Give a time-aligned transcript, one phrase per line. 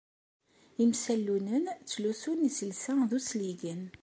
[0.83, 3.83] Imsallunen ttlusun iselsa d usligen.